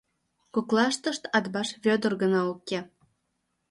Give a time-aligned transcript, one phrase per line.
[0.53, 2.79] Коклаштышт Атбаш Вӧдыр гына уке.